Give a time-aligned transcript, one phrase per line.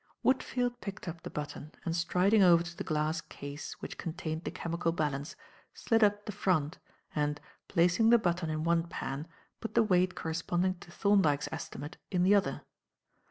[0.25, 4.49] Woodfield picked up the button and striding over to the glass case which contained the
[4.49, 5.35] chemical balance,
[5.75, 6.79] slid up the front,
[7.13, 9.27] and, placing the button in one pan,
[9.59, 12.63] put the weight corresponding to Thorndyke's estimate, in the other.